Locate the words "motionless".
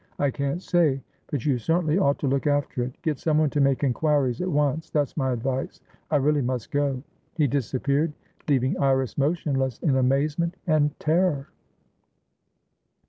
9.15-9.77